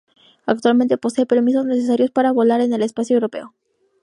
[0.47, 3.53] Actualmente posee permisos necesarios para volar en el espacio europeo.